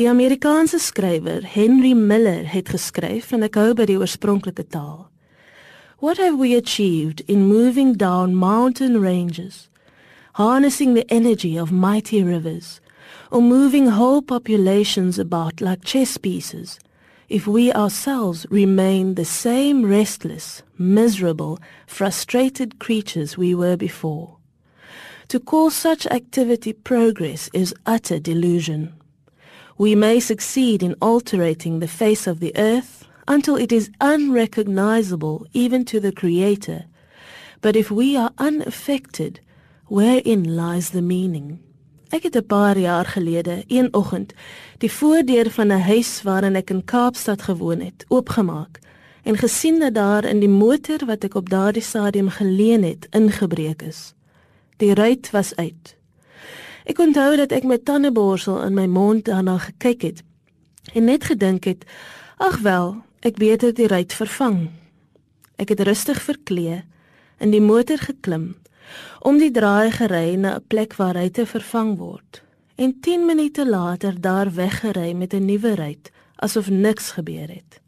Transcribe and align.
Die 0.00 0.08
Amerikaanse 0.08 0.78
skrywer 0.78 1.42
Henry 1.44 1.92
Miller 1.92 2.46
het 2.48 2.70
geskryf 2.72 3.34
en 3.36 3.42
ek 3.44 3.56
hou 3.60 3.74
by 3.76 3.84
die 3.84 3.98
oorspronklike 4.00 4.64
taal. 4.72 5.10
What 6.00 6.16
have 6.16 6.38
we 6.40 6.54
achieved 6.56 7.20
in 7.28 7.42
moving 7.44 7.98
down 8.00 8.32
mountain 8.32 8.96
ranges, 9.02 9.68
harnessing 10.40 10.94
the 10.94 11.04
energy 11.12 11.58
of 11.60 11.68
mighty 11.70 12.22
rivers, 12.24 12.80
or 13.30 13.42
moving 13.42 13.88
whole 13.88 14.22
populations 14.22 15.18
about 15.18 15.60
like 15.60 15.84
chess 15.84 16.16
pieces, 16.16 16.78
if 17.28 17.46
we 17.46 17.70
ourselves 17.70 18.46
remain 18.48 19.16
the 19.16 19.28
same 19.28 19.84
restless, 19.84 20.62
miserable, 20.78 21.58
frustrated 21.86 22.78
creatures 22.78 23.36
we 23.36 23.54
were 23.54 23.76
before? 23.76 24.38
To 25.28 25.38
call 25.38 25.68
such 25.68 26.06
activity 26.06 26.72
progress 26.72 27.50
is 27.52 27.74
utter 27.84 28.18
delusion. 28.18 28.94
We 29.80 29.94
may 29.94 30.20
succeed 30.20 30.82
in 30.82 30.94
altering 31.00 31.80
the 31.80 31.88
face 31.88 32.26
of 32.26 32.40
the 32.40 32.54
earth 32.54 33.08
until 33.26 33.56
it 33.56 33.72
is 33.72 33.90
unrecognizable 33.98 35.46
even 35.54 35.86
to 35.86 35.98
the 35.98 36.12
Creator. 36.12 36.84
But 37.62 37.76
if 37.76 37.90
we 37.90 38.14
are 38.14 38.30
unaffected, 38.36 39.40
wherein 39.88 40.54
lies 40.54 40.90
the 40.90 41.00
meaning? 41.00 41.60
Ek 42.10 42.22
het 42.22 42.36
'n 42.36 42.46
paar 42.46 42.78
jaar 42.78 43.06
gelede, 43.06 43.64
een 43.68 43.94
oggend, 43.94 44.34
die 44.78 44.92
voordeur 44.92 45.50
van 45.50 45.66
'n 45.72 45.80
huis 45.80 46.22
waarin 46.22 46.56
ek 46.56 46.70
in 46.70 46.84
Kaapstad 46.84 47.42
gewoon 47.42 47.80
het, 47.80 48.04
oopgemaak 48.08 48.78
en 49.22 49.36
gesien 49.36 49.78
dat 49.78 49.94
daar 49.94 50.24
in 50.24 50.40
die 50.40 50.48
motor 50.48 51.06
wat 51.06 51.24
ek 51.24 51.34
op 51.34 51.48
daardie 51.48 51.82
stadium 51.82 52.28
geleen 52.28 52.82
het, 52.82 53.06
ingebreek 53.10 53.82
is. 53.82 54.14
Die 54.76 54.94
ruit 54.94 55.30
was 55.30 55.56
uit. 55.56 55.99
Ek 56.84 56.98
onthou 56.98 57.36
dat 57.36 57.52
ek 57.52 57.64
met 57.64 57.84
tandeborsel 57.84 58.62
in 58.62 58.74
my 58.74 58.86
mond 58.86 59.24
daarna 59.24 59.58
gekyk 59.58 60.02
het 60.02 60.22
en 60.94 61.04
net 61.04 61.24
gedink 61.24 61.64
het, 61.64 61.84
ag 62.36 62.58
wel, 62.58 63.02
Ek 63.20 63.36
beter 63.36 63.74
die 63.76 63.84
ruit 63.84 64.14
vervang. 64.16 64.70
Ek 65.60 65.74
het 65.74 65.82
rustig 65.84 66.22
verklee 66.24 66.78
in 67.36 67.52
die 67.52 67.60
motor 67.60 68.00
geklim 68.00 68.54
om 69.20 69.36
die 69.38 69.52
draai 69.52 69.92
gery 69.92 70.40
na 70.40 70.56
'n 70.56 70.64
plek 70.72 70.96
waar 70.96 71.20
hy 71.20 71.28
te 71.28 71.44
vervang 71.44 71.98
word 71.98 72.40
en 72.76 72.96
10 73.00 73.26
minute 73.26 73.68
later 73.68 74.16
daar 74.20 74.48
weggery 74.48 75.12
met 75.12 75.34
'n 75.34 75.44
nuwe 75.44 75.74
ruit 75.74 76.10
asof 76.36 76.70
niks 76.70 77.10
gebeur 77.10 77.48
het. 77.48 77.80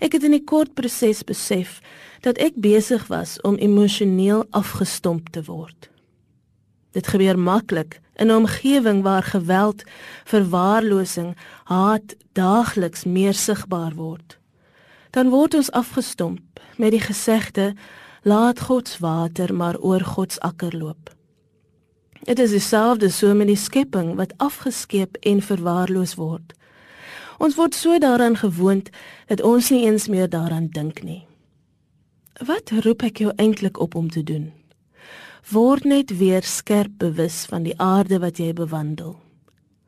Ek 0.00 0.12
het 0.12 0.22
in 0.24 0.34
'n 0.34 0.44
kort 0.44 0.74
proses 0.74 1.22
besef 1.24 1.80
dat 2.20 2.38
ek 2.38 2.54
besig 2.56 3.06
was 3.06 3.40
om 3.40 3.56
emosioneel 3.56 4.46
afgestomp 4.50 5.28
te 5.28 5.44
word. 5.44 5.90
Dit 6.92 7.06
gebeur 7.06 7.38
maklik 7.38 8.00
in 8.16 8.26
'n 8.26 8.34
omgewing 8.34 9.02
waar 9.02 9.22
geweld, 9.22 9.82
verwaarlosing, 10.24 11.36
haat 11.64 12.16
daagliks 12.32 13.04
meer 13.04 13.34
sigbaar 13.34 13.94
word 13.94 14.38
dan 15.10 15.28
word 15.28 15.54
ons 15.54 15.70
afgestomp 15.70 16.60
met 16.76 16.92
die 16.94 17.02
gesegde 17.02 17.72
laat 18.22 18.60
God 18.60 18.88
se 18.88 19.00
water 19.00 19.54
maar 19.54 19.78
oor 19.78 20.00
God 20.00 20.32
se 20.32 20.40
akker 20.40 20.76
loop. 20.76 21.10
Dit 22.22 22.38
is 22.38 22.50
dieselfde 22.50 23.08
so 23.08 23.34
met 23.34 23.48
die 23.48 23.56
skepping 23.56 24.14
wat 24.18 24.34
afgeskeep 24.36 25.16
en 25.20 25.42
verwaarloos 25.42 26.14
word. 26.14 26.52
Ons 27.38 27.54
word 27.54 27.74
so 27.74 27.98
daaraan 27.98 28.36
gewoond 28.36 28.90
dat 29.26 29.42
ons 29.42 29.70
nie 29.70 29.86
eens 29.86 30.08
meer 30.08 30.28
daaraan 30.28 30.68
dink 30.74 31.02
nie. 31.02 31.24
Wat 32.46 32.70
roep 32.84 33.02
ek 33.02 33.22
jou 33.22 33.32
eintlik 33.36 33.78
op 33.80 33.94
om 33.94 34.10
te 34.10 34.22
doen? 34.22 34.52
Word 35.50 35.84
net 35.84 36.16
weer 36.18 36.42
skerp 36.42 36.98
bewus 36.98 37.46
van 37.48 37.62
die 37.62 37.74
aarde 37.80 38.18
wat 38.18 38.36
jy 38.38 38.52
bewandel. 38.52 39.16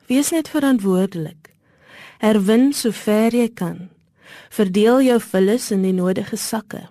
Wees 0.06 0.30
net 0.30 0.48
verantwoordelik. 0.48 1.54
Herwin 2.18 2.72
sover 2.72 3.34
jy 3.34 3.48
kan 3.48 3.90
Verdeel 4.50 5.02
jou 5.02 5.18
vullis 5.22 5.70
in 5.74 5.82
die 5.86 5.94
nodige 5.94 6.36
sakke. 6.36 6.88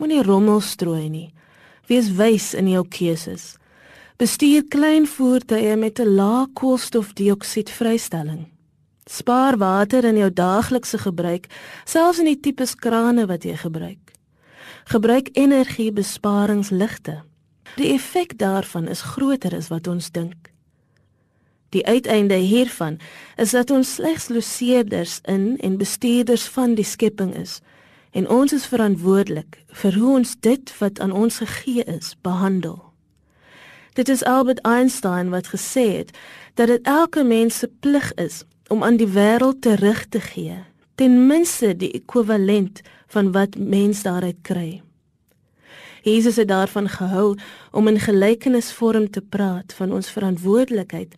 Moenie 0.00 0.22
rommel 0.26 0.60
strooi 0.64 1.08
nie. 1.10 1.28
Wees 1.90 2.10
wys 2.18 2.54
in 2.54 2.68
jou 2.70 2.84
keuses. 2.88 3.56
Bestuur 4.20 4.66
klein 4.68 5.06
voertuie 5.06 5.76
met 5.76 6.00
'n 6.00 6.14
lae 6.14 6.46
koolstofdioksied 6.52 7.70
vrystelling. 7.70 8.46
Spaar 9.06 9.56
water 9.56 10.04
in 10.04 10.16
jou 10.16 10.32
daaglikse 10.32 10.98
gebruik, 10.98 11.46
selfs 11.84 12.18
in 12.18 12.24
die 12.24 12.40
tipe 12.40 12.66
krane 12.76 13.26
wat 13.26 13.44
jy 13.44 13.56
gebruik. 13.56 14.12
Gebruik 14.84 15.28
energiebesparingsligte. 15.32 17.29
Die 17.76 17.92
effek 17.92 18.38
daarvan 18.38 18.88
is 18.88 19.02
groter 19.02 19.54
as 19.56 19.68
wat 19.68 19.86
ons 19.86 20.10
dink. 20.10 20.50
Die 21.70 21.86
uiteinde 21.86 22.34
hiervan 22.34 22.98
is 23.36 23.50
dat 23.50 23.70
ons 23.70 23.94
slegs 23.94 24.28
loseerders 24.28 25.20
in 25.22 25.56
en 25.58 25.76
bestuurders 25.78 26.48
van 26.48 26.74
die 26.74 26.84
skepping 26.84 27.34
is 27.36 27.60
en 28.10 28.28
ons 28.28 28.52
is 28.52 28.66
verantwoordelik 28.66 29.60
vir 29.82 29.94
hoe 29.94 30.16
ons 30.18 30.34
dit 30.42 30.72
wat 30.78 30.98
aan 31.00 31.12
ons 31.14 31.38
gegee 31.38 31.84
is 31.86 32.16
behandel. 32.26 32.80
Dit 33.94 34.08
is 34.08 34.24
Albert 34.24 34.60
Einstein 34.66 35.30
wat 35.30 35.52
gesê 35.54 35.86
het 36.02 36.10
dat 36.54 36.66
dit 36.66 36.82
elke 36.82 37.22
mens 37.22 37.58
se 37.58 37.70
plig 37.80 38.14
is 38.14 38.42
om 38.68 38.82
aan 38.82 38.98
die 38.98 39.10
wêreld 39.14 39.62
terug 39.62 40.08
te 40.08 40.20
gee, 40.20 40.58
ten 40.94 41.26
minste 41.26 41.76
die 41.76 41.90
ekwivalent 41.94 42.82
van 43.06 43.32
wat 43.32 43.58
mens 43.58 44.02
daaruit 44.02 44.42
kry. 44.42 44.82
Jesus 46.02 46.36
het 46.36 46.48
daarvan 46.48 46.88
gehou 46.88 47.36
om 47.70 47.88
in 47.88 48.00
gelykenisvorm 48.00 49.10
te 49.10 49.20
praat 49.20 49.72
van 49.72 49.92
ons 49.92 50.10
verantwoordelikheid 50.10 51.14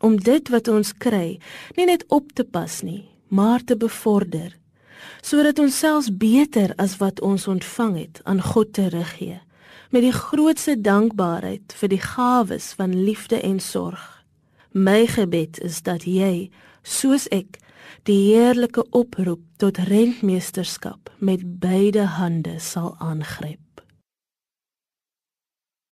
om 0.00 0.16
dit 0.20 0.48
wat 0.48 0.68
ons 0.68 0.92
kry 0.92 1.38
nie 1.76 1.86
net 1.86 2.04
op 2.08 2.32
te 2.32 2.44
pas 2.44 2.82
nie, 2.82 3.08
maar 3.28 3.64
te 3.64 3.76
bevorder 3.76 4.52
sodat 5.24 5.58
ons 5.58 5.78
selfs 5.78 6.10
beter 6.16 6.72
as 6.80 6.98
wat 7.00 7.20
ons 7.24 7.46
ontvang 7.48 7.96
het 7.98 8.20
aan 8.24 8.42
God 8.42 8.72
teruggee 8.76 9.40
met 9.94 10.02
die 10.02 10.12
grootste 10.12 10.74
dankbaarheid 10.80 11.74
vir 11.78 11.92
die 11.92 12.02
gawes 12.02 12.72
van 12.78 12.96
liefde 13.06 13.38
en 13.40 13.60
sorg. 13.62 14.02
My 14.74 15.06
gebed 15.06 15.60
is 15.62 15.84
dat 15.86 16.02
jy, 16.02 16.50
soos 16.82 17.28
ek, 17.30 17.60
die 18.08 18.34
heerlike 18.34 18.82
oproep 18.90 19.44
tot 19.62 19.78
rentmeesterskap 19.88 21.12
met 21.22 21.44
beide 21.62 22.08
hande 22.18 22.58
sal 22.58 22.96
aangryp. 22.98 23.63